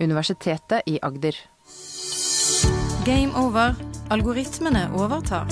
[0.00, 1.36] Universitetet i Agder.
[3.04, 3.74] Game over.
[4.12, 5.48] Algoritmene overtar.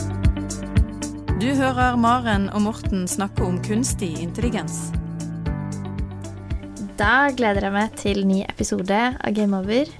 [1.40, 4.86] Du hører Maren og Morten snakke om kunstig intelligens.
[6.96, 9.90] Da gleder jeg meg til ny episode av Game Over.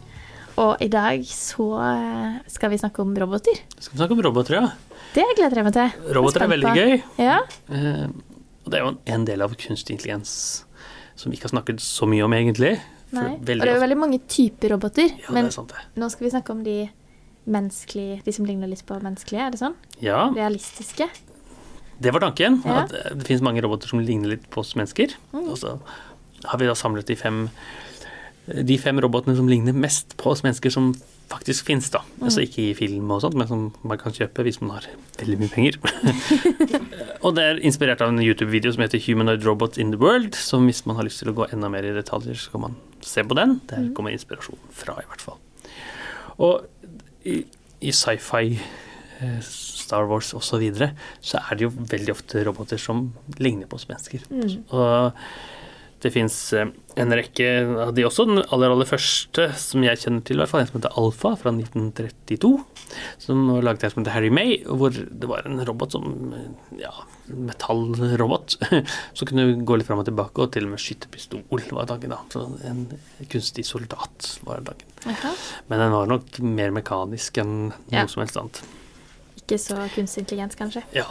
[0.56, 3.58] Og i dag så eh, skal vi snakke om roboter.
[3.76, 4.70] Skal vi snakke om roboter, ja.
[5.12, 5.98] Det gleder jeg meg til.
[6.16, 6.78] Roboter er veldig på.
[6.80, 6.96] gøy.
[7.20, 8.06] Ja, Eh,
[8.66, 10.30] og det er jo en del av kunstig intelligens
[11.14, 12.72] som vi ikke har snakket så mye om, egentlig.
[13.14, 13.36] Nei.
[13.36, 15.12] Og det er jo veldig mange typer roboter.
[15.22, 16.78] Ja, men sant, nå skal vi snakke om de
[17.46, 19.76] menneskelige, de som ligner litt på menneskelige, er det sånn?
[20.02, 21.06] Ja, Realistiske.
[22.02, 22.60] det var tanken.
[22.66, 22.82] Ja.
[22.82, 25.14] At eh, det finnes mange roboter som ligner litt på oss mennesker.
[25.32, 25.44] Mm.
[25.44, 25.76] Og så
[26.46, 27.44] har vi da samlet de fem,
[28.46, 30.92] de fem robotene som ligner mest på oss mennesker, som
[31.28, 32.00] faktisk finnes, da.
[32.16, 32.24] Mm.
[32.28, 34.86] Altså ikke i film og sånt, men som man kan kjøpe hvis man har
[35.18, 35.78] veldig mye penger.
[37.24, 40.60] og det er inspirert av en YouTube-video som heter 'Humanoid Robots in the World', så
[40.62, 43.22] hvis man har lyst til å gå enda mer i detaljer, så kan man se
[43.22, 43.60] på den.
[43.68, 43.94] Der Mm.
[43.94, 45.38] kommer inspirasjon fra, i hvert fall.
[46.38, 46.66] Og
[47.24, 47.44] i,
[47.80, 48.60] i sci-fi,
[49.20, 53.66] eh, Star Wars osv., så, videre, så er det jo veldig ofte roboter som ligner
[53.66, 54.20] på oss mennesker.
[54.30, 54.64] Mm.
[54.70, 55.12] Og
[56.06, 57.46] det fins en rekke
[57.84, 58.24] av de også.
[58.30, 61.32] Den aller, aller første som jeg kjenner til, i hvert fall, en som heter Alfa
[61.40, 62.52] fra 1932.
[63.20, 66.06] Som var laget en som heter Harry May, hvor det var en robot som
[66.78, 66.92] Ja,
[67.26, 68.56] metallrobot.
[69.18, 71.42] Som kunne gå litt fram og tilbake, og til og med skyte pistol,
[71.74, 72.20] var dagen da.
[72.32, 72.84] Så en
[73.32, 74.86] kunstig soldat var dagen.
[75.10, 75.32] Aha.
[75.70, 77.56] Men den var nok mer mekanisk enn
[77.90, 78.04] Ja.
[78.04, 78.62] noe som helst annet.
[79.42, 80.82] Ikke så kunstig intelligens, kanskje.
[80.94, 81.06] Ja.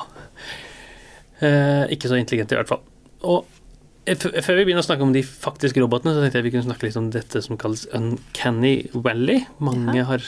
[1.44, 2.82] Eh, ikke så intelligent i hvert fall.
[3.28, 3.52] Og eh,
[4.06, 6.88] før vi begynner å snakke om de faktiske robotene, så tenkte jeg vi kunne snakke
[6.88, 9.46] litt om dette som kalles Uncanny Valley.
[9.64, 10.06] Mange ja.
[10.12, 10.26] har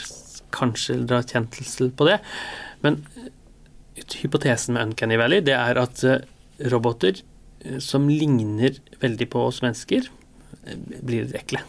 [0.54, 2.18] kanskje dratt kjensel på det.
[2.84, 3.30] Men eh,
[4.22, 6.24] hypotesen med Uncanny Valley, det er at eh,
[6.72, 10.08] roboter eh, som ligner veldig på oss mennesker,
[10.64, 11.62] eh, blir ekle.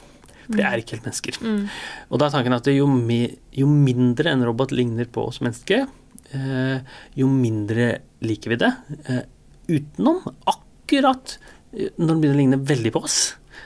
[0.50, 1.38] For det er ikke helt mennesker.
[1.46, 1.62] Mm.
[2.10, 3.22] Og da er tanken at jo, me,
[3.54, 5.86] jo mindre en robot ligner på oss mennesker,
[6.34, 7.92] eh, jo mindre
[8.26, 8.74] liker vi det.
[9.06, 9.24] Eh,
[9.70, 13.20] utenom akkurat eh, når den begynner å ligne veldig på oss.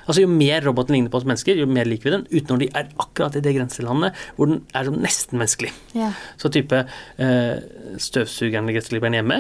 [0.04, 2.26] Altså Jo mer roboten ligner på oss mennesker, jo mer liker vi den.
[2.34, 5.72] Utenom de er akkurat i det grenselandet hvor den er som nesten menneskelig.
[5.96, 6.10] Ja.
[6.42, 7.54] Så type eh,
[8.04, 9.38] støvsugeren eller gressklipperen hjemme.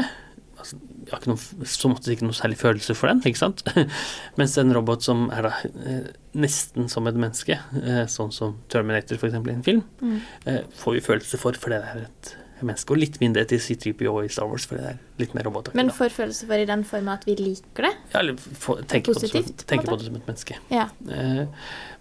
[0.64, 3.42] Altså, jeg har ikke noe, så måtte det ikke noe særlig følelse for den, ikke
[3.42, 3.66] sant?
[4.40, 5.52] Mens en robot som er da
[5.84, 6.06] eh,
[6.40, 9.36] nesten som et menneske, eh, sånn som Terminator f.eks.
[9.36, 10.16] i en film, Mm.
[10.48, 12.32] eh, får vi følelse for fordi det er et
[12.68, 12.92] menneske.
[12.96, 15.76] Og litt mindre til C3PO i Star Wars, fordi det er litt mer robotaktig.
[15.80, 17.94] Men forfølelse får følelse for i den form at vi liker det?
[18.14, 20.60] Ja, eller for, tenker, det Positivt, på en tenker på det som et menneske.
[20.72, 20.88] Ja.
[21.10, 21.44] Eh,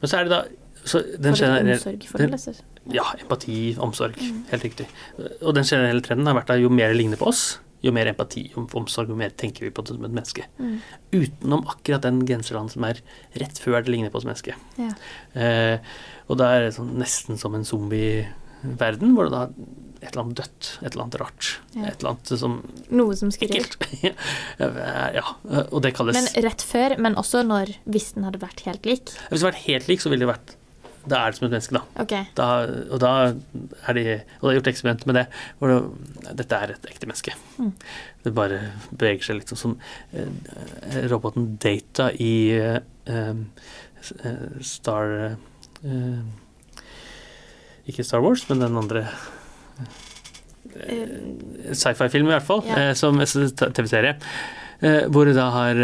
[0.02, 0.42] men så er det da
[0.84, 2.54] så den For generelle- omsorg for det, den- liksom.
[2.90, 4.16] Ja, empati, omsorg.
[4.18, 4.44] Mm.
[4.50, 4.86] Helt riktig.
[5.42, 8.06] Og den generelle trenden har vært at jo mer det ligner på oss, jo mer
[8.10, 10.42] empati og omsorg, jo mer tenker vi på det som et menneske.
[10.58, 10.80] Mm.
[11.12, 12.98] Utenom akkurat den grenseland som er
[13.38, 14.54] rett før det ligner på oss menneske.
[14.78, 14.90] Ja.
[15.38, 15.78] Eh,
[16.28, 17.64] og da er det sånn, nesten som en
[18.62, 19.50] zombie-verden, hvor det da er
[20.02, 21.84] et eller annet dødt, et eller annet rart, Ja.
[21.86, 22.56] et eller annet som
[22.90, 23.68] Noe som skrur.
[25.18, 25.22] ja,
[25.70, 29.12] og det kalles Men rett før, men også når, hvis den hadde vært helt lik.
[29.28, 30.56] Hvis det hadde vært helt lik, så ville det vært
[31.06, 32.02] Da er det som et menneske, da.
[32.02, 32.26] Okay.
[32.38, 32.48] Da,
[32.94, 33.12] og da
[33.90, 34.02] er de
[34.40, 35.24] Og det er gjort eksperiment med det,
[35.58, 35.78] hvor det,
[36.42, 37.34] dette er et ekte menneske.
[37.58, 37.72] Mm.
[38.22, 39.78] Det bare beveger seg litt sånn som
[40.14, 46.22] eh, roboten Data i eh, eh, Star eh,
[47.90, 49.06] Ikke Star Wars, men den andre
[50.74, 52.76] eh, Sci-fi-film, i hvert fall, Ja.
[52.90, 54.16] eh, som TV-serie.
[54.82, 55.74] Eh, hvor det da har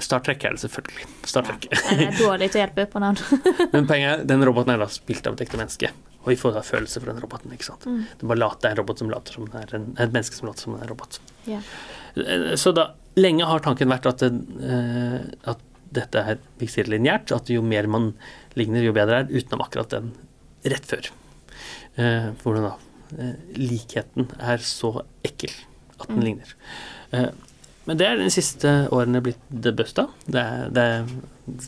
[0.00, 1.06] Star Trek er det selvfølgelig.
[1.24, 1.68] Star Trek.
[1.70, 3.20] Det er dårlig til å hjelpe på navn.
[3.74, 5.90] Men poenget er, den roboten er da spilt av et ekte menneske.
[6.24, 7.52] Og vi får da følelse for den roboten.
[7.54, 7.84] ikke sant?
[7.86, 8.00] Mm.
[8.18, 10.48] Det, bare lat, det er en robot som later som er en, et menneske som
[10.48, 11.20] later som er en robot.
[11.46, 11.60] Ja.
[12.58, 12.88] Så da,
[13.20, 14.32] lenge har tanken vært at, det,
[15.52, 15.62] at
[15.94, 18.14] dette er fiksert lineært, at jo mer man
[18.58, 20.12] ligner, jo bedre er, utenom akkurat den
[20.64, 21.10] rett før.
[21.96, 22.74] Eh, Hvordan da?
[23.18, 25.52] Eh, Likheten er så ekkel
[26.00, 26.24] at den Mm.
[26.24, 26.54] ligner.
[27.12, 27.28] Eh,
[27.86, 29.36] Men det er de siste årene blitt.
[29.50, 31.06] Det, er- det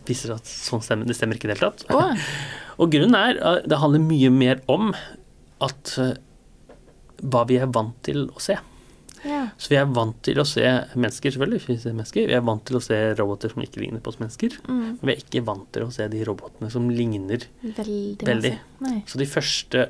[0.09, 1.85] viser at sånn stemmer, det stemmer ikke i det hele tatt.
[1.93, 2.15] Oh.
[2.81, 4.94] Og grunnen er at det handler mye mer om
[5.61, 6.15] at eh,
[7.23, 8.56] hva vi er vant til å se.
[9.26, 9.43] Ja.
[9.58, 10.62] Så vi er vant til å se
[10.94, 11.61] mennesker, selvfølgelig.
[11.67, 12.26] Vi, mennesker.
[12.31, 14.56] vi er vant til å se roboter som ikke ligner på oss mennesker.
[14.69, 14.81] Mm.
[15.00, 17.46] Men vi er ikke vant til å se de robotene som ligner.
[17.62, 18.55] Veldig, Veldig.
[19.11, 19.88] Så de første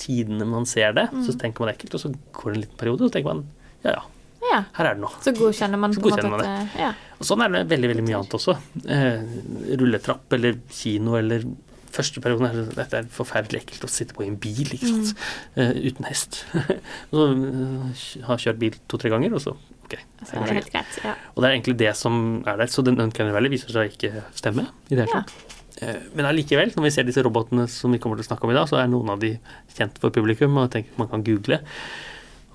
[0.00, 1.38] tidene man ser det, så Mm.
[1.38, 3.46] tenker man det ekkelt, og så går det en liten periode, og så tenker man
[3.84, 4.02] ja ja,
[4.50, 4.64] Ja.
[4.72, 5.10] her er det noe.
[5.20, 6.92] Så godkjenner man Så godkjenner man at det Ja.
[7.20, 8.56] Og sånn er det veldig veldig mye annet også.
[8.88, 11.44] Eh, rulletrapp eller kino eller
[11.90, 14.86] Første perioden er det- dette er forferdelig ekkelt å sitte på i en bil ikke
[14.86, 15.14] sant?
[15.56, 16.44] Eh, uten hest.
[17.10, 19.96] så uh, har kjørt bil to-tre ganger, og så ok.
[20.20, 20.98] Det er helt greit.
[21.04, 21.14] Ja.
[21.34, 22.66] Og det er egentlig det som er der.
[22.70, 25.22] Så den Uncanny Valley viser seg ikke stemme i det hele Ja.
[25.24, 25.56] tatt.
[25.82, 28.50] Eh, Men allikevel, når vi ser disse robotene som vi kommer til å snakke om
[28.50, 29.32] i dag, så er noen av de
[29.74, 31.58] kjent for publikum, og jeg tenker man kan google.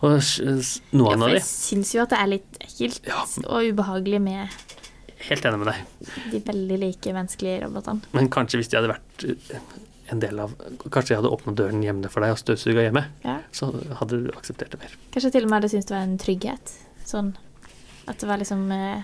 [0.04, 3.22] Og s- Ja, for av de jeg syns jo at det er litt ekkelt Ja.
[3.50, 4.50] og ubehagelig med
[5.30, 6.14] Helt enig med deg.
[6.32, 8.02] de veldig like menneskelige robotene.
[8.14, 9.66] Men kanskje hvis de hadde vært eh,
[10.14, 10.52] en del av
[10.94, 13.40] Kanskje de hadde åpna døren hjemme for deg og støvsuga hjemme, Ja.
[13.56, 14.94] så hadde du akseptert det mer.
[15.16, 16.76] Kanskje til og med hadde syntes det var en trygghet.
[17.06, 17.34] Sånn
[18.08, 19.02] at det var liksom eh,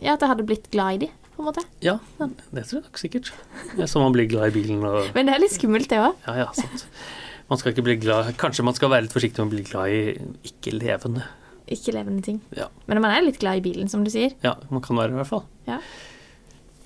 [0.00, 1.64] Ja, at jeg hadde blitt glad i de, på en måte.
[1.84, 3.32] Ja, det tror jeg nok sikkert.
[3.88, 6.16] Som man blir glad i bilen og Men det er litt skummelt, det òg.
[6.26, 6.86] Ja, ja, sant.
[7.48, 9.88] Man skal ikke bli glad Kanskje man skal være litt forsiktig med å bli glad
[9.88, 10.00] i
[10.50, 11.22] ikke-levende.
[11.74, 12.38] Ikke-levende ting.
[12.56, 12.68] Ja.
[12.86, 14.32] Men man er litt glad i bilen, som du sier.
[14.44, 15.44] ja, man kan være i hvert fall.
[15.68, 15.80] Ja.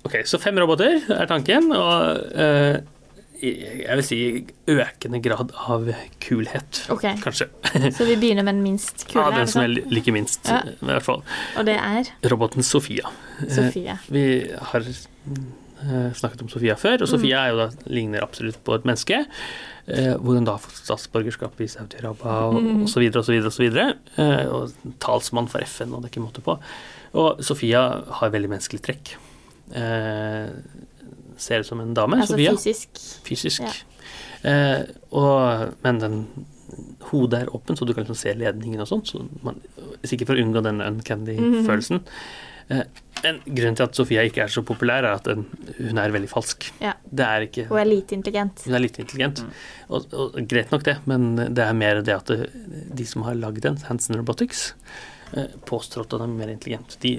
[0.05, 2.81] Ok, så fem roboter er tanken, og uh,
[3.43, 4.19] jeg vil si
[4.71, 5.87] økende grad av
[6.23, 6.83] kulhet.
[6.95, 7.17] okay.
[7.23, 7.49] Kanskje.
[7.97, 9.75] Så vi begynner med den minst kule, Ja, den som sånn?
[9.81, 10.61] jeg liker minst, Ja.
[10.71, 11.23] i hvert fall.
[11.59, 13.11] Og det er Roboten Sofia.
[13.51, 13.97] Sofie.
[14.15, 14.25] Vi
[14.73, 14.87] har
[16.15, 19.25] snakket om Sofia før, og Sofia er jo da, ligner absolutt på et menneske.
[19.87, 23.09] eh, hvor hun da har fått statsborgerskap i Saudi-Arabia og osv.
[23.19, 23.39] osv.
[23.51, 23.81] osv.
[24.53, 26.59] Og talsmann for FN, og det er ikke måte på.
[27.19, 27.83] Og Sofia
[28.21, 29.15] har veldig menneskelig trekk.
[29.75, 30.49] Eh,
[31.37, 32.53] ser ut som en dame, Altså Sofia.
[32.55, 33.03] fysisk.
[33.27, 33.63] Fysisk.
[33.63, 34.51] Ja.
[34.51, 36.17] Eh, og, men den
[37.11, 39.11] hodet er åpent, så du kan liksom se ledningen og sånt.
[39.11, 39.59] Så man,
[40.05, 42.01] sikkert ikke for å unngå den uncandy-følelsen.
[42.01, 46.31] Eh, men grunnen til at Sofia ikke er så populær, er at hun er veldig
[46.31, 46.69] falsk.
[46.83, 46.95] Ja.
[47.07, 48.65] Det er ikke hun er lite intelligent.
[48.67, 49.45] Hun er litt intelligent.
[49.89, 52.51] Og, og greit nok det, men det er mer det at det,
[52.99, 54.73] de som har lagd den, Hansen Robotics,
[55.37, 56.97] eh, påstår at de er mer intelligent.
[57.05, 57.15] De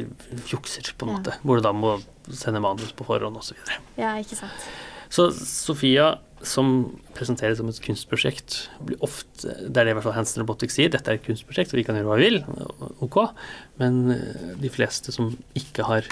[0.52, 1.20] jukser, på en Ja.
[1.22, 1.38] måte.
[1.44, 1.96] Hvor du da må
[2.32, 3.56] sende manus på forhånd osv.
[4.00, 4.68] Ja, ikke sant.
[5.14, 6.18] Så Sofia,
[6.48, 6.72] som
[7.16, 10.92] presenteres som et kunstprosjekt, blir ofte Det er det i hvert fall Hansen Robotics sier.
[10.92, 12.40] Dette er et kunstprosjekt, og vi kan gjøre hva vi vil.
[13.06, 13.20] Ok.
[13.82, 16.10] Men eh, de fleste som ikke har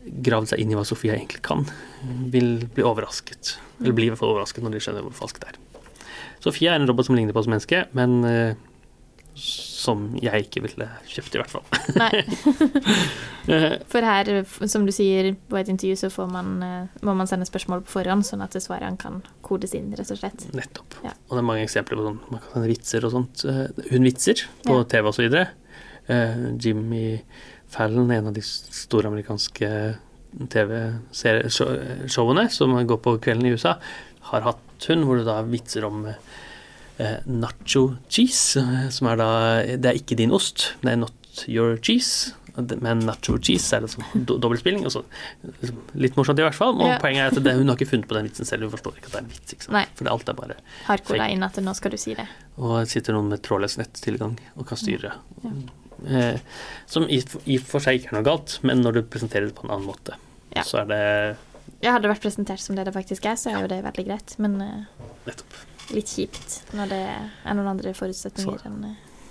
[0.00, 1.66] gravd seg inn i hva Sofia egentlig kan,
[2.32, 3.56] vil bli overrasket.
[3.80, 5.60] Eller blir i hvert fall overrasket når de skjønner hvor falskt det er.
[6.40, 8.54] Sofia er en robot som ligner på oss mennesker, men eh,
[9.80, 11.64] som jeg ikke ville kjøpt, i hvert fall.
[11.96, 12.12] Nei.
[13.50, 14.28] Eh, For her,
[14.70, 17.94] som du sier, på et intervju så får man, eh, må man sende spørsmål på
[17.96, 20.44] forhånd, sånn at svarene kan kodes inn, rett og slett.
[20.54, 20.98] Nettopp.
[21.02, 21.14] Ja.
[21.26, 23.42] Og det er mange eksempler på sånn man kan sende vitser og sånt.
[23.48, 24.84] Eh, Hun vitser på Ja.
[24.92, 25.48] TV og så videre.
[26.60, 27.22] Jimmy
[27.70, 29.68] Fallon, en av de store amerikanske
[30.50, 33.76] TV-showene som går på kvelden i USA,
[34.30, 36.04] har hatt hun, hvor det da vitser om
[37.26, 39.30] nacho cheese, eh, som er da
[39.76, 41.12] Det er ikke din ost, det er not
[41.48, 42.34] your cheese.
[42.56, 43.86] Men nacho cheese er
[44.26, 44.84] do dobbeltspilling.
[44.84, 45.04] og så-
[45.62, 46.74] liksom Litt morsomt i hvert fall.
[46.74, 46.98] Og Ja.
[46.98, 48.62] poenget er at det, hun har ikke funnet på den vitsen selv.
[48.62, 49.52] Hun forstår ikke at det er en vits.
[49.54, 49.88] ikke sant?
[49.94, 50.56] For alt er bare
[50.86, 52.26] Hardcore inn at nå skal du si det.
[52.58, 55.12] Og sitter noen med trådløs nettilgang og kan styre.
[56.08, 56.38] Eh,
[56.86, 59.64] som i, i for seg ikke er noe galt, men når du presenterer det på
[59.64, 60.14] en annen måte,
[60.56, 60.62] Ja.
[60.62, 61.36] så er det
[61.82, 64.06] Ja, hadde det vært presentert som det det faktisk er, så er jo det veldig
[64.06, 64.38] greit.
[64.38, 64.84] Men eh,
[65.26, 65.52] nettopp.
[65.96, 68.90] Litt kjipt når det er noen andre forutsetninger Så- enn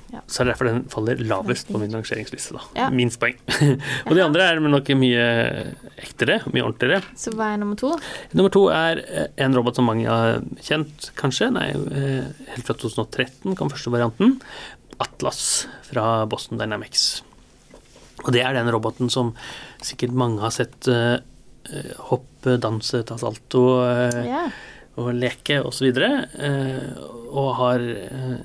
[0.10, 0.22] ja.
[0.26, 2.64] Så er det derfor den faller lavest på min rangeringsliste, da.
[2.74, 2.88] Ja.
[2.90, 3.36] Minst poeng.
[4.08, 5.26] og de andre er nok mye
[6.02, 7.04] ektere, mye ordentligere.
[7.14, 7.92] Så hva er nummer to?
[8.34, 11.52] Nummer to er eh, en robot som mange har kjent, kanskje.
[11.54, 12.26] Nei, eh,
[12.56, 14.40] helt fra 2013 kom første varianten.
[15.00, 15.44] Atlas
[15.88, 17.22] fra Boston Dynamics.
[18.26, 19.36] Og det er den roboten som
[19.86, 21.20] sikkert mange har sett eh,
[21.70, 24.44] eh, hoppe, danse, ta salto eh, Ja.
[25.00, 25.89] Og leke osv.
[25.96, 28.39] Uh, og har eh,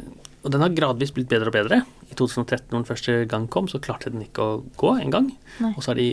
[0.45, 1.79] Og den har gradvis blitt bedre og bedre.
[2.13, 5.31] I 2013, når den første gang kom, så klarte den ikke å gå engang.
[5.71, 6.11] Og så har de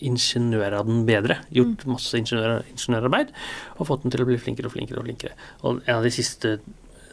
[0.00, 1.36] ingeniøra den bedre.
[1.52, 1.92] Gjort Mm.
[1.92, 3.28] masse ingeniør, ingeniørarbeid
[3.78, 4.98] og fått den til å bli flinkere og flinkere.
[5.02, 5.34] Og flinkere.
[5.62, 6.54] Og en av de siste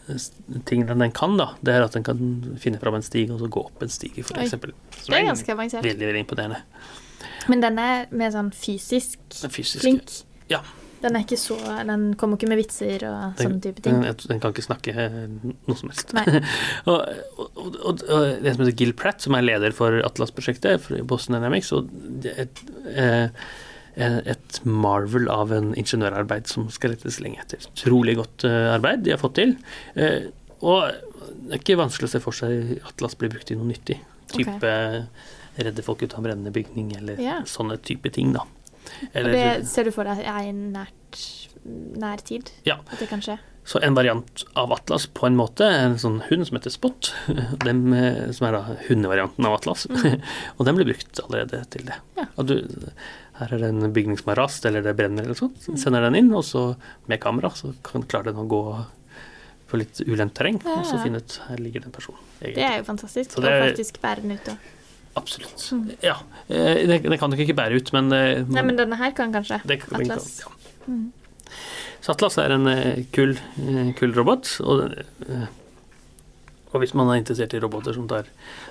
[0.08, 0.28] eh,
[0.66, 2.24] tingene den kan, da, det er at den kan
[2.64, 4.72] finne fram en stig og så gå opp en stige, eksempel.
[5.04, 5.84] Det er ganske avansert.
[5.84, 6.64] veldig, veldig imponerende.
[7.52, 9.20] Men den er mer sånn fysisk
[9.52, 10.16] fysisk flink.
[10.48, 10.62] Ja.
[11.02, 14.00] Den så Den kommer ikke med vitser og sånne type ting.
[14.02, 15.22] Den, den kan ikke snakke eh,
[15.68, 16.14] noe som helst.
[16.92, 17.04] Og,
[17.38, 18.02] og, og,
[18.42, 21.90] det som heter Gil Pratt, som er leder for Atlas-prosjektet for Boston Dynamics, og
[22.26, 22.62] er et,
[22.94, 27.66] eh, et marvel av en ingeniørarbeid som skal rettes lenge etter.
[27.74, 29.56] Utrolig godt eh, arbeid de har fått til.
[30.00, 30.30] Eh,
[30.66, 30.88] og
[31.48, 34.00] det er ikke vanskelig å se for seg Atlas blir brukt i noe nyttig.
[34.34, 34.72] Type
[35.58, 37.42] redde folk ut av brennende bygning, eller yeah.
[37.50, 38.44] sånne type ting, da.
[39.16, 41.22] Og det ser du for deg er i nært
[41.68, 42.78] nær tid Ja.
[42.92, 43.38] at det kan skje?
[43.68, 47.10] Så en variant av Atlas på en måte en sånn hund som heter Spot,
[47.68, 49.84] dem, eh, som er da hundevarianten av Atlas.
[50.58, 51.98] og den blir brukt allerede til det.
[52.16, 52.30] Ja.
[52.40, 52.56] Og du,
[53.42, 55.60] her er det en bygning som har rast, eller det brenner eller sånt.
[55.68, 56.70] Sender den inn, og så
[57.12, 58.62] med kamera så kan klarer den å gå
[59.68, 61.04] på litt ulendt terreng, Ja, og så ja.
[61.04, 62.24] finne ut her ligger den personen.
[62.40, 62.56] Egentlig.
[62.62, 63.32] Det er jo fantastisk.
[63.36, 64.38] Så Og det er- faktisk bære den
[65.18, 65.88] ut Mm.
[65.88, 66.02] Absolutt.
[66.04, 66.16] Ja.
[66.48, 69.34] Det, Den, den kan nok ikke bære ut, men, man, Nei, men denne her kan
[69.34, 70.52] kanskje det, den kan, ja.
[70.88, 71.12] mm.
[72.02, 74.48] Så Atlas er en eh, kul, eh, kul robot.
[74.64, 74.94] Og,
[75.28, 75.48] eh,
[76.74, 78.28] og hvis man er interessert i roboter som tar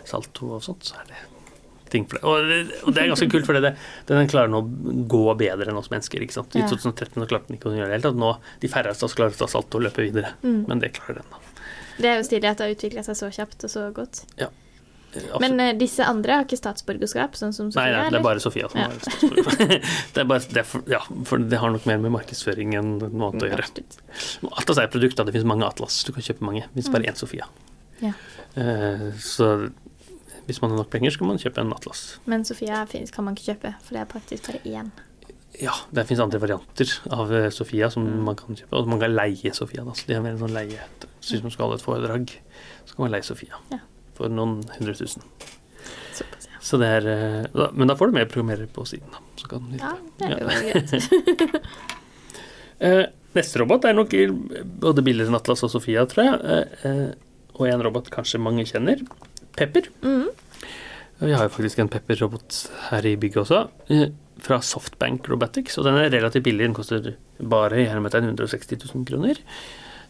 [0.09, 1.23] salto og sånt, så er det
[1.91, 2.25] ting for det.
[2.27, 3.75] Og, det- og det er ganske kult, for det,
[4.09, 6.21] den klarer nå å gå bedre enn oss mennesker.
[6.23, 6.55] ikke sant?
[6.57, 6.67] I Ja.
[6.69, 8.17] 2013 klarte den ikke å gjøre det helt.
[8.17, 10.33] Nå, de færreste av oss klarer å ta salto og løpe videre.
[10.43, 10.65] Mm.
[10.69, 11.29] Men det klarer den.
[11.31, 11.39] da.
[11.99, 14.25] Det er jo stilig at det har utvikla seg så kjapt og så godt.
[14.37, 14.66] Eh, absolutt.
[15.41, 17.87] Men uh, disse andre har ikke statsborgerskap, sånn som Sofia?
[17.93, 18.89] Nei, nei, det er bare Sofia som Ja.
[18.91, 19.89] har statsborgerskap.
[20.15, 22.93] det er bare, det er for, ja, for det har nok mer med markedsføring enn
[23.01, 23.69] noe annet å gjøre.
[24.57, 25.25] Atlas er et produkt, da.
[25.29, 26.03] Det finnes mange Atlas.
[26.07, 26.67] Du kan kjøpe mange.
[26.69, 27.49] Det finnes bare én Sofia.
[28.03, 28.13] Ja.
[28.57, 29.51] Uh, så
[30.47, 32.05] hvis man har nok penger, så kan man kjøpe en Atlas.
[32.31, 34.93] Men Sofia finnes, kan man ikke kjøpe, for det er faktisk bare én.
[35.57, 38.23] Ja, det finnes andre varianter av eh, Sofia som Mm.
[38.29, 38.77] man kan kjøpe.
[38.77, 39.83] Og man kan leie Sofia.
[39.87, 39.95] Da.
[39.97, 40.79] Så de har mer en sånn leie
[41.25, 42.35] Så hvis man skal holde et foredrag,
[42.85, 43.57] så kan man leie Sofia.
[43.73, 43.79] Ja.
[44.17, 45.23] For noen hundre tusen.
[46.17, 46.59] Såpass, ja.
[46.65, 49.21] Så det er eh, da, Men da får du mer programmerere på siden, da.
[49.37, 50.73] Så kan du Ja, det er jo Ja.
[50.73, 51.63] greit.
[52.77, 54.13] Eh, neste robot er nok
[54.83, 56.67] både billigere enn Atlas og Sofia, tror jeg.
[56.85, 57.15] Eh,
[57.57, 59.01] og en robot kanskje mange kjenner.
[59.57, 59.87] Pepper.
[60.05, 60.27] Mm.
[61.23, 62.59] Vi har jo faktisk en Pepper-robot
[62.91, 63.63] her i bygget også.
[64.45, 65.79] Fra Softbank Robotics.
[65.81, 66.67] Og den er relativt billig.
[66.69, 69.41] Den koster bare i hermetegn 160 000 kroner.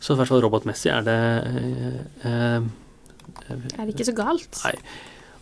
[0.03, 2.67] Så i hvert fall robotmessig er det eh, eh,
[3.51, 4.61] Er det ikke så galt?
[4.65, 4.75] Nei.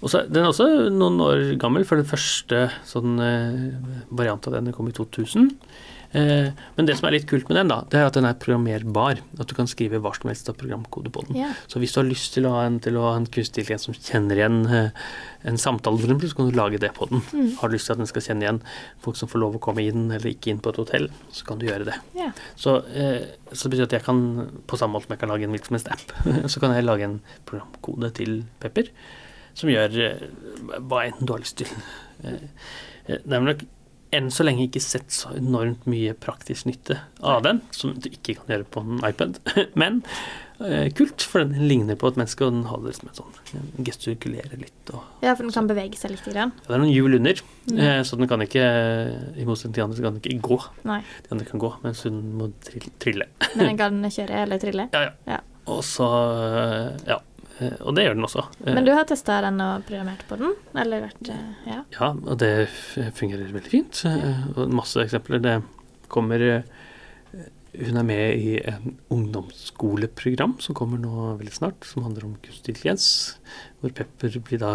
[0.05, 4.73] Også, den er også noen år gammel, for den første sånn, eh, variant av den
[4.77, 5.55] kom i 2000.
[6.15, 8.37] Eh, men det som er litt kult med den, da, det er at den er
[8.39, 9.21] programmerbar.
[9.43, 11.41] At du kan skrive hva som helst av programkode på den.
[11.43, 11.51] Ja.
[11.71, 13.89] Så hvis du har lyst til å ha en, til å ha en kunstig intelligens
[13.89, 15.03] som kjenner igjen eh,
[15.51, 17.25] en samtale, for eksempel, så kan du lage det på den.
[17.35, 17.51] Mm.
[17.59, 18.63] Har du lyst til at den skal kjenne igjen
[19.05, 21.61] folk som får lov å komme inn eller ikke inn på et hotell, så kan
[21.61, 21.99] du gjøre det.
[22.19, 22.31] Ja.
[22.55, 24.25] Så, eh, så det betyr at jeg kan,
[24.71, 27.21] på samme måte som jeg kan lage en virksomhetsapp, app, så kan jeg lage en
[27.49, 28.95] programkode til Pepper
[29.55, 29.93] som gjør
[30.83, 31.71] hva enn du har lyst til.
[32.25, 33.61] Det er nok
[34.17, 38.39] enn så lenge ikke sett så enormt mye praktisk nytte av den, som du ikke
[38.41, 39.39] kan gjøre på en iPad.
[39.81, 40.01] Men
[40.65, 43.35] eh, kult, for den ligner på et menneske, og den har det som sånn
[43.77, 44.93] den gestikulerer litt.
[44.95, 46.25] Og, ja, for den kan bevege seg litt.
[46.31, 46.55] Grann.
[46.63, 47.79] ja, det er noen hjul under, Mm.
[47.81, 48.61] eh, så den kan ikke,
[49.41, 50.59] i motsetning til andre, så kan den ikke gå.
[50.85, 52.51] Nei, De andre kan gå, mens hun må
[53.01, 53.25] trille.
[53.57, 54.89] men den kan kjøre eller trille.
[54.93, 55.13] Ja, ja.
[55.33, 55.39] Ja.
[55.73, 56.05] Og så
[56.45, 57.21] eh, Ja.
[57.61, 58.45] Eh, Og det gjør den også.
[58.67, 60.55] Eh, Men du har testa den og programmert på den?
[60.75, 61.83] Eller vært eh, Ja.
[62.01, 62.69] Ja, og det
[63.15, 64.05] fungerer veldig fint.
[64.57, 65.41] Og masse eksempler.
[65.43, 65.63] Det
[66.09, 66.63] kommer
[67.75, 72.75] Hun er med i en ungdomsskoleprogram som kommer nå veldig snart, som handler om kunstig
[72.75, 73.07] intelligens.
[73.83, 74.71] Hvor Pepper blir da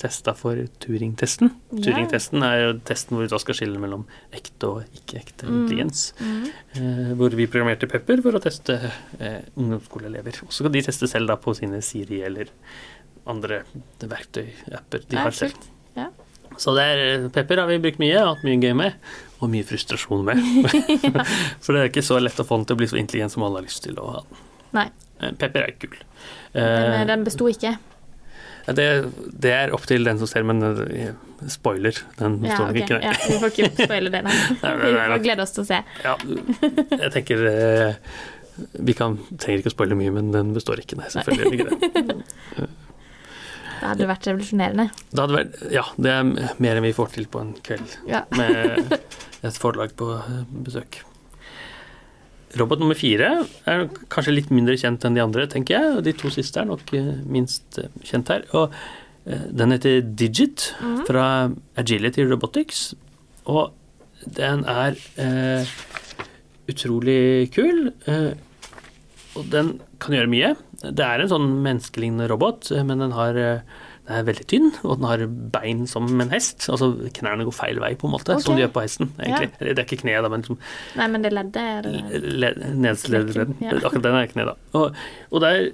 [0.00, 1.50] testa for Turing-testen.
[1.72, 1.82] Yeah.
[1.88, 5.56] Turing-testen er testen hvor vi da skal skille mellom ekte og ikke-ekte Mm.
[5.62, 6.04] intelligens.
[6.20, 6.44] Mm.
[6.76, 8.78] Eh, hvor vi programmerte Pepper for å teste
[9.20, 10.42] eh, ungdomsskoleelever.
[10.46, 12.46] Og så kan de teste selv da på sine Siri eller
[13.26, 13.64] andre
[14.00, 15.56] verktøy, apper de har selv.
[15.96, 16.10] Ja.
[16.56, 18.94] Så det er, Pepper har vi brukt mye, hatt mye gøy med,
[19.40, 20.40] og mye frustrasjon med.
[21.64, 23.44] For det er ikke så lett å få den til å bli så intelligent som
[23.46, 24.40] alle har lyst til å ha den.
[24.78, 24.86] Nei.
[25.20, 25.92] Eh, Pepper er kul.
[25.96, 26.06] Den,
[26.56, 27.74] Eh, den besto ikke.
[28.78, 28.86] det,
[29.44, 31.10] det er opp til den som ser, men eh,
[31.52, 32.82] spoiler, den Ja, står nok okay.
[32.82, 33.04] ikke der.
[33.04, 34.36] ja, vi får ikke spoile det, nei.
[34.56, 35.82] Vi får glede oss til å se.
[36.06, 36.16] Ja,
[36.96, 37.44] jeg tenker
[38.88, 41.10] Vi kan, trenger ikke å spoile mye, men den består ikke, nei.
[41.12, 42.68] Selvfølgelig ikke det.
[43.80, 44.86] Det hadde vært revolusjonerende.
[45.12, 46.30] Det hadde vært, ja, det er
[46.62, 48.24] mer enn vi får til på en kveld Ja.
[48.36, 48.96] med
[49.44, 51.00] et forlag på eh, besøk.
[52.56, 53.30] Robot nummer fire
[53.68, 55.96] er kanskje litt mindre kjent enn de andre, tenker jeg.
[55.98, 58.46] og De to siste er nok eh, minst eh, kjent her.
[58.56, 58.72] Og
[59.26, 61.00] Den heter Digit Mhm.
[61.08, 62.94] fra Agility Robotics.
[63.46, 63.72] Og
[64.36, 65.66] den er eh,
[66.70, 67.92] utrolig kul.
[68.06, 68.32] Eh,
[69.36, 70.54] og den kan gjøre mye.
[70.86, 73.60] Det er en sånn menneskelignende robot, eh, men den har eh,
[74.06, 75.22] den er veldig tynn, og den har
[75.56, 76.68] bein som en hest.
[76.70, 78.58] Altså knærne går feil vei, på en måte, som Ok.
[78.60, 79.08] de gjør på hesten.
[79.18, 79.48] egentlig.
[79.58, 79.66] Ja.
[79.74, 80.58] det er ikke kneet, da, men liksom
[81.00, 81.88] Nei, men det leddet er
[82.22, 83.56] le- nederste leddet.
[83.64, 83.72] Ja.
[83.80, 84.54] Akkurat den er kne, da.
[84.78, 84.94] Og,
[85.32, 85.72] og der,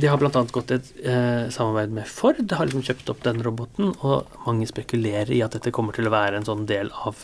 [0.00, 0.30] de har bl.a.
[0.56, 5.34] gått et eh, samarbeid med Ford, har liksom kjøpt opp den roboten, og mange spekulerer
[5.36, 7.20] i at dette kommer til å være en sånn del av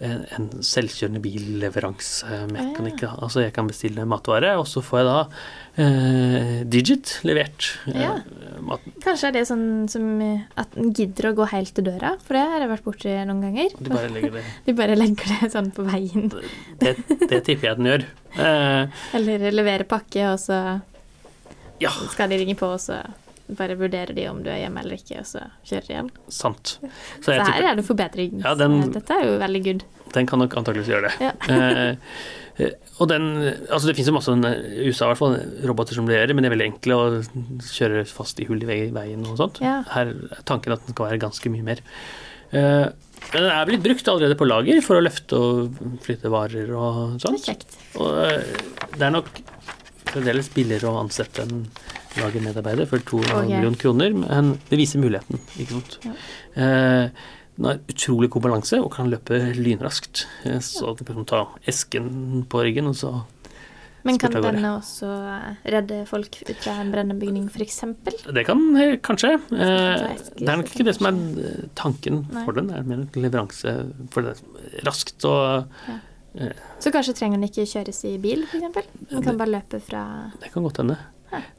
[0.00, 3.02] en, en selvkjørende billeveransemekanikk.
[3.02, 3.12] ja.
[3.22, 5.18] Altså jeg kan bestille matvare, og så får jeg da
[5.84, 8.12] eh, Digit levert eh, Ja.
[8.62, 8.94] maten.
[9.04, 12.38] Kanskje er det sånn som eh, at den gidder å gå helt til døra, for
[12.38, 13.74] det har jeg vært borti noen ganger.
[13.78, 16.28] De bare legger det De bare legger det sånn på veien.
[16.82, 16.94] Det,
[17.28, 18.06] det tipper jeg den gjør.
[18.38, 20.60] Eh, Eller leverer pakke, og så
[21.82, 23.02] ja, skal de ringe på, og så
[23.56, 26.10] bare vurderer de om du er hjemme eller ikke, og så kjører de hjem.
[26.28, 26.74] sant.
[26.82, 26.90] Så
[27.24, 27.68] Så her typer...
[27.70, 28.40] er det forbedring.
[28.44, 29.84] Ja, den- Dette er jo veldig good.
[30.14, 31.30] Den kan nok antakeligvis gjøre det.
[31.30, 31.32] Ja.
[32.58, 33.22] Eh, og den,
[33.70, 35.36] altså Det finnes jo masse i USA i hvert fall,
[35.70, 37.28] roboter som leverer, men de er veldig enkle og
[37.62, 39.60] kjører fast i hull i veien og sånt.
[39.62, 39.76] Ja.
[39.92, 41.84] Her er tanken at den skal være ganske mye mer
[42.48, 42.88] Eh,
[43.28, 47.18] men den er blitt brukt allerede på lager for å løfte og flytte varer og
[47.20, 47.74] Det er kjekt.
[48.00, 48.62] Og eh,
[48.94, 49.28] det er nok
[50.08, 51.66] fremdeles billigere å ansette en
[52.20, 53.48] lagermedarbeider for 2,5 okay.
[53.48, 55.98] millioner kroner, men det viser muligheten, ikke sant.
[56.58, 57.26] Eh,
[57.58, 60.26] den har utrolig god balanse og kan løpe lynraskt.
[60.46, 63.24] Eh, Så du kan ta esken på ryggen, og så
[64.04, 67.82] Men kan denne også eh, redde folk ut fra en brennende bygning, f.eks.?
[68.30, 68.62] Det kan
[69.02, 69.34] kanskje.
[69.50, 70.06] Eh,
[70.38, 72.44] det er nok ikke det som er tanken Nei.
[72.44, 72.70] for den.
[72.70, 73.74] Det er mer en leveranse
[74.14, 74.38] for det
[74.86, 75.66] raskt og
[76.78, 78.86] Så kanskje trenger den ikke kjøres i bil, f.eks.?
[79.10, 81.00] Den kan bare løpe fra Det kan godt hende.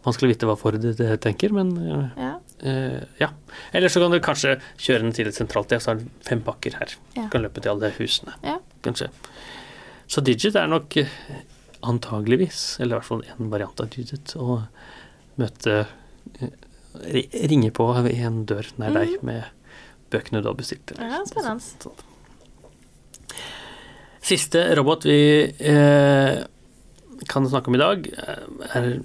[0.04, 0.80] Vanskelig å vite hva Ford
[1.22, 1.76] tenker, men
[2.18, 2.36] Ja.
[2.60, 3.30] Uh, ja.
[3.72, 6.42] Eller så kan du kanskje kjøre den til et sentralt sted, så har du fem
[6.44, 6.96] pakker her.
[7.16, 7.24] Ja.
[7.24, 8.58] Du kan løpe til alle husene, Ja.
[8.84, 9.10] kanskje.
[10.08, 11.08] Så Digit er nok eh,
[11.84, 14.68] antageligvis, eller i hvert fall en variant av Digit, å
[15.38, 15.86] møte
[17.00, 19.44] Ringe på i en dør nær deg med
[20.12, 20.92] bøkene du har bestilt.
[20.92, 21.12] eller Mhm.
[21.12, 21.62] Ja, spennende.
[21.62, 22.04] sånt- sånt.
[24.22, 26.44] Siste robot vi eh,
[27.28, 28.08] kan snakke om i dag,
[28.76, 29.00] er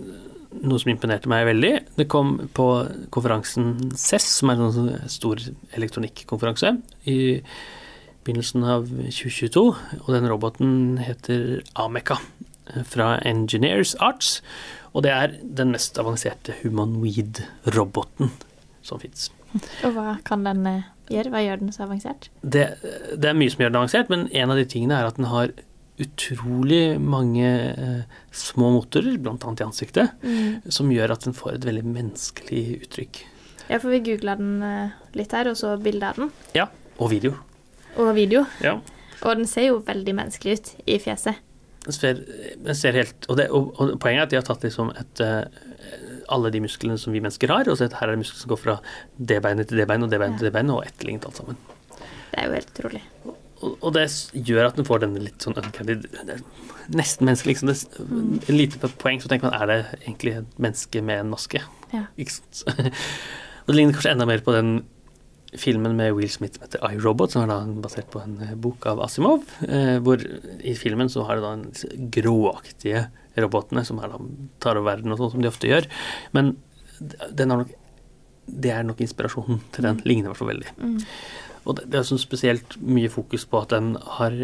[0.62, 1.72] noe som imponerte meg veldig.
[1.98, 2.68] Det kom på
[3.14, 5.42] konferansen CES, som er en sånn stor
[5.76, 6.76] elektronikkonferanse,
[7.10, 7.18] i
[8.24, 9.64] begynnelsen av 2022.
[10.02, 12.18] Og den roboten heter Ameca
[12.72, 14.38] eh, fra Engineers Arts.
[14.94, 18.32] Og det er den mest avanserte humanoid-roboten
[18.84, 19.30] som fins.
[19.84, 21.34] Og hva kan den eh, gjøre?
[21.34, 22.30] Hva gjør den så avansert?
[22.42, 22.66] Det,
[23.18, 25.30] det er mye som gjør den avansert, men en av de tingene er at den
[25.30, 25.54] har
[26.02, 29.36] utrolig mange eh, små motorer, bl.a.
[29.38, 30.24] i ansiktet,
[30.66, 33.22] som gjør at den får et veldig menneskelig uttrykk.
[33.68, 36.32] Ja, for vi googla den eh, litt her, og så bilde av den.
[36.56, 37.36] Ja, og video.
[37.96, 38.44] Og video.
[38.64, 38.78] Ja.
[39.22, 41.40] Og den ser jo veldig menneskelig ut i fjeset.
[41.84, 42.20] Den ser,
[42.64, 45.20] den ser helt og, det, og, og poenget er at de har tatt liksom et
[45.20, 45.42] eh,
[46.32, 48.60] alle de musklene som vi mennesker har, og så her er det muskler som går
[48.62, 48.76] fra
[49.16, 51.58] det beinet til det beinet, og det beinet til det beinet, og etterlignet alt sammen.
[51.94, 53.02] Det er jo helt utrolig.
[53.64, 54.06] Og, og det
[54.46, 55.98] gjør at den får denne litt sånn uncanny
[56.94, 57.62] Nesten menneskelig.
[57.62, 57.70] Liksom.
[57.70, 61.62] Det, en lite poeng så tenker man er det egentlig et menneske med en maske.
[61.94, 62.02] Ja.
[62.20, 62.64] Ikke sant?
[63.64, 64.82] og det ligner kanskje enda mer på den
[65.56, 68.84] filmen med Will Smith som heter iRobot, som er da basert på en eh, bok
[68.90, 69.46] av Asimov.
[69.64, 73.06] Eh, hvor i filmen så har det da disse gråaktige
[73.40, 74.18] robotene som da
[74.62, 75.88] tar over verden og sånn, som de ofte gjør.
[76.36, 76.56] Men
[76.98, 77.72] den har nok
[78.44, 80.00] det er nok inspirasjonen til den.
[80.04, 80.72] Ligner i hvert fall veldig.
[81.64, 84.36] Og det, det er sånn spesielt mye fokus på at den har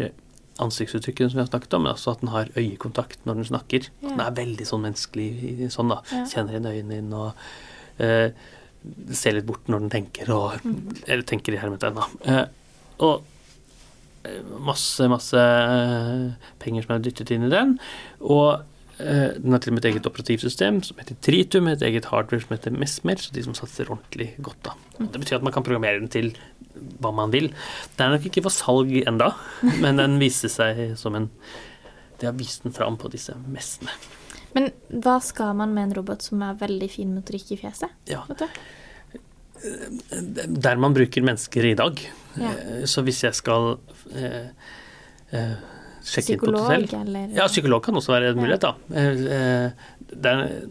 [0.61, 3.89] ansiktsuttrykkene som vi har snakket om, men også at den har øyekontakt når den snakker.
[4.01, 4.07] Ja.
[4.07, 6.01] Den er veldig sånn menneskelig sånn, da.
[6.11, 6.23] Ja.
[6.33, 8.49] Kjenner inn øynene dine og eh,
[9.17, 10.65] ser litt bort når den tenker, og,
[11.07, 12.09] eller tenker i hermetegn, da.
[12.25, 12.43] Eh,
[13.01, 13.23] og
[14.27, 17.77] eh, masse, masse eh, penger som er dyttet inn i den.
[18.21, 18.61] Og
[19.01, 22.43] eh, den har til og med et eget operativsystem som heter Tritum, et eget hardware
[22.43, 24.77] som heter Mesmer, så de som satser ordentlig godt, da.
[25.01, 26.35] Det betyr at man kan programmere den til
[27.01, 27.49] hva man vil.
[27.97, 29.31] Det er nok ikke for salg enda,
[29.83, 31.29] men den viser seg som en
[32.19, 33.89] De har vist den fram på disse messene.
[34.53, 34.67] Men
[35.01, 37.89] hva skal man med en robot som er veldig fin motorikk i fjeset?
[38.11, 38.21] Ja.
[40.47, 41.99] Der man bruker mennesker i dag.
[42.37, 42.51] Ja.
[42.51, 43.77] Eh, Så hvis jeg skal
[44.15, 44.49] eh,
[45.31, 45.55] eh,
[46.03, 48.41] sjekke inn på et Psykolog, eller Ja, psykolog kan også være en Ja.
[48.41, 48.73] mulighet, da.
[48.93, 49.71] Eh, eh,
[50.11, 50.67] Det er,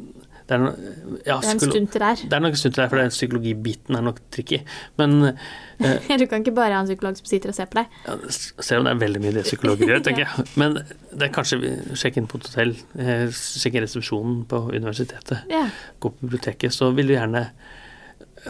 [0.50, 2.20] det er, no- ja, Det er en stund til der.
[2.26, 4.58] Det er nok en stund til der, for den psykologibiten er nok tricky.
[4.98, 7.86] Men eh, Du kan ikke bare ha en psykolog som sitter og ser på deg.
[8.08, 8.16] ja,
[8.58, 10.46] selv om det er veldig mye det psykologer gjør, tenker jeg.
[10.58, 11.60] Men det er kanskje
[11.94, 15.68] sjekke inn på et hotell, eh, sjekke resepsjonen på universitetet, Ja.
[16.02, 17.46] gå på biblioteket, så vil du gjerne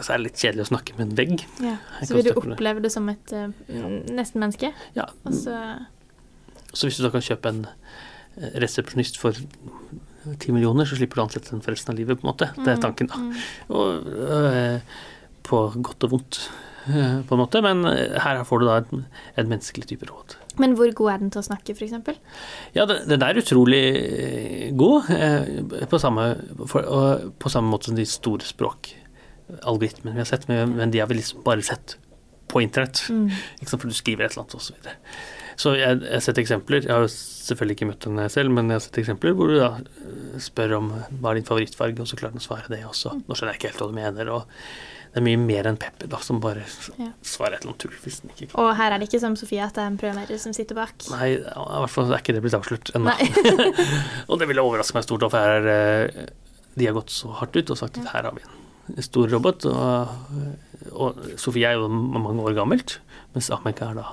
[0.01, 1.41] Så er det litt kjedelig å snakke med en vegg.
[1.61, 1.77] ja.
[2.07, 2.37] Så vil du det.
[2.41, 3.49] oppleve det som et uh,
[4.09, 4.69] nesten menneske.
[4.95, 5.55] Ja, Og så
[6.73, 7.65] Så hvis du da kan kjøpe en
[8.41, 9.35] eh, resepsjonist for
[10.41, 12.51] ti millioner, så slipper du å ansette den for resten av livet, på en måte.
[12.57, 13.21] Det er tanken, da.
[13.73, 14.99] Og, øh,
[15.47, 16.39] på godt og vondt,
[16.91, 17.61] øh, på en måte.
[17.65, 19.05] Men øh, her får du da en,
[19.41, 20.37] en menneskelig type råd.
[20.61, 22.21] Men hvor god er den til å snakke, f.eks.?
[22.75, 23.83] Ja, den, er utrolig
[24.77, 26.29] god, Øh, på samme,
[26.67, 26.85] for,
[27.39, 31.19] på samme måte som de store språkalgoritmene vi har sett, men, men de har vi
[31.21, 31.97] liksom bare sett
[32.51, 33.05] på internett.
[33.09, 33.29] Mm.
[33.65, 34.99] for du skriver et eller annet, og så videre.
[35.59, 38.79] Så jeg, jeg har sett eksempler, jeg har selvfølgelig ikke møtt den selv, men jeg
[38.79, 42.19] har sett eksempler hvor du da øh, spør om hva er din favorittfarge, og så
[42.19, 43.17] klarer den å svare det også.
[43.27, 44.45] Nå skjønner jeg ikke helt hva du mener, og
[45.11, 46.61] det er mye mer enn Pepper da, som bare
[46.95, 47.09] Ja.
[47.27, 48.47] svarer et eller annet tull hvis den ikke.
[48.55, 50.93] Og her er det ikke som Sofie at det er en programmerer som sitter bak.
[51.11, 53.11] Nei, i hvert fall er ikke det blitt avslørt ennå.
[54.31, 56.31] Og det ville overraske meg stort, for her er øh,
[56.79, 58.45] de har gått så hardt ut og sagt at her har vi
[58.95, 60.07] en stor robot, og,
[60.95, 62.97] og Sofie er jo mange år gammelt,
[63.35, 64.05] mens Ameka er da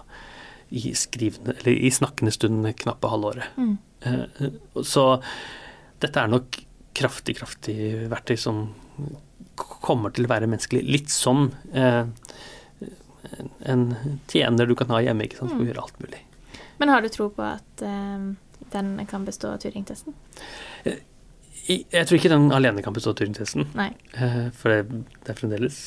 [0.70, 3.44] i, skrivende, eller i snakkende stund knappe halvåret.
[3.56, 3.76] Mm.
[4.00, 5.04] Eh, Så
[6.00, 6.60] dette er nok
[6.98, 7.76] kraftig, kraftig
[8.10, 8.68] verktøy som
[9.56, 10.82] kommer til å være menneskelig.
[10.86, 12.04] Litt som eh,
[13.68, 13.84] en
[14.30, 16.20] tjener du kan ha hjemme, ikke sant, for å gjøre alt mulig.
[16.78, 18.28] Men har du tro på at eh,
[18.74, 20.14] den kan bestå Turing-testen?
[20.86, 20.98] I-
[21.68, 23.66] Jeg tror ikke den alene kan bestå Turing-testen,
[24.16, 24.88] eh, for det
[25.26, 25.78] det er fremdeles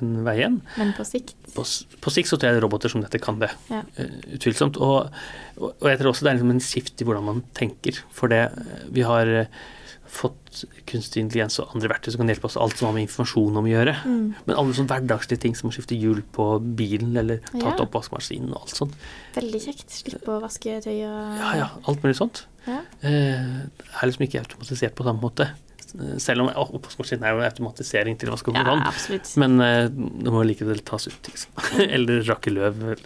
[0.00, 0.56] en vei igjen.
[0.76, 1.36] men på sikt?
[1.54, 1.62] På,
[2.02, 3.82] på sikt så tror jeg roboter som dette kan det, Ja.
[3.96, 4.76] eh, utvilsomt.
[4.82, 5.10] Og,
[5.60, 8.00] og jeg tror også det er liksom en skift i hvordan man tenker.
[8.10, 8.42] For det
[8.90, 9.46] vi har
[10.10, 13.56] fått kunstig intelligens og andre verktøy som kan hjelpe oss alt som har med informasjon
[13.60, 13.92] om å gjøre.
[14.02, 14.24] Mm.
[14.48, 16.46] Men alle sånne hverdagslige ting som å skifte hjul på
[16.78, 17.72] bilen eller ta Ja.
[17.76, 18.94] til oppvaskmaskinen og alt sånt.
[19.36, 19.86] Veldig kjekt.
[20.00, 22.42] Slippe å vaske tøy og Ja, ja, alt mulig sånt.
[22.66, 22.80] Ja.
[23.06, 23.62] Eh,
[24.02, 25.48] er liksom ikke automatisert på samme måte.
[26.22, 28.82] Selv om oppvaskmaskinen er jo automatisering til å vaske Ja, vann.
[28.86, 29.30] absolutt.
[29.36, 31.50] Men eh, det må likevel tas ut, liksom.
[31.94, 32.98] eller rakke løv, eller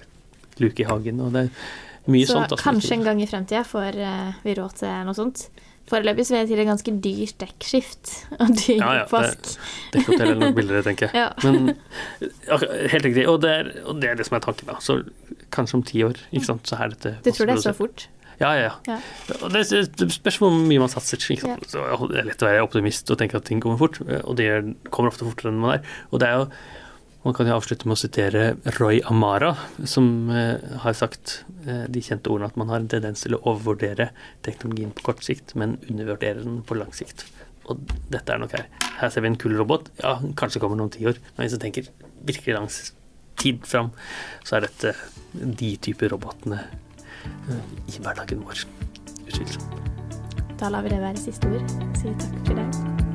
[0.59, 1.21] luke i hagen.
[1.21, 2.51] Og det er mye Så sånt.
[2.57, 5.49] Så kanskje en gang i fremtida får eh, vi råd til noe sånt.
[5.91, 9.51] Foreløpig så vil jeg si det er ganske dyrt dekkskift og dyr Ja, ja, oppvask.
[9.93, 11.27] Dekkhotell er nok billigere, tenker jeg.
[11.27, 11.29] Ja.
[11.45, 11.75] Men
[12.95, 13.27] helt riktig.
[13.29, 14.79] Og det, er, og det er det som er tanken, da.
[14.85, 15.03] Så
[15.55, 18.07] kanskje om ti år, ikke sant, så er dette Du tror det er så fort?
[18.41, 18.97] Ja, ja, ja.
[19.45, 21.21] Og det, det spørs hvor mye man satser.
[21.21, 21.69] Ikke sant?
[21.71, 24.49] Så det er lett å være optimist og tenke at ting kommer fort, og det
[24.91, 25.93] kommer ofte fortere enn man er.
[26.11, 26.49] Og det er jo
[27.25, 28.41] Man kan jeg avslutte med å sitere
[28.77, 29.55] Roy Amara,
[29.89, 33.41] som eh, har sagt eh, de kjente ordene at man har en tendens til å
[33.49, 34.11] overvurdere
[34.45, 37.25] teknologien på kort sikt, men undervurdere den på lang sikt.
[37.65, 37.81] Og
[38.13, 38.69] dette er nok her.
[38.99, 39.89] Her ser vi en kul robot.
[40.03, 41.89] Ja, kanskje kommer den om ti år, men hvis jeg tenker
[42.29, 42.69] virkelig lang
[43.41, 43.89] tid fram,
[44.45, 44.93] så er dette
[45.33, 48.67] de typer robotene eh, i hverdagen vår.
[49.25, 49.81] Utvilsomt.
[50.61, 51.77] Da lar vi det være siste ord.
[51.97, 53.14] Sier takk for det.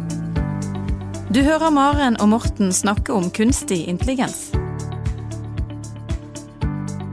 [1.30, 4.48] Du hører Maren og Morten snakke om kunstig intelligens.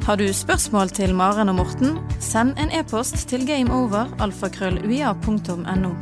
[0.07, 5.93] Har du spørsmål til Maren og Morten, send en e-post til gameover.alfakrølluia.no.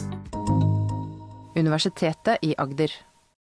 [1.58, 2.94] Universitetet i Agder.